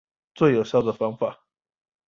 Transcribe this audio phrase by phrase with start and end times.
[0.33, 1.45] 最有效的方法